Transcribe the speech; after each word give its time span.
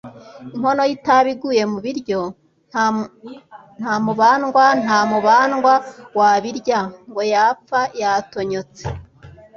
Inkono 0.53 0.81
y’itabi 0.89 1.29
iguye 1.35 1.63
mu 1.71 1.79
biryo, 1.85 2.21
nta 3.81 3.93
mubandwa, 4.05 4.65
nta 4.83 4.99
mubandwa 5.11 5.73
wabirya, 6.17 6.79
ngo 7.09 7.21
yapfa 7.33 7.81
yatonyotse 8.01 8.83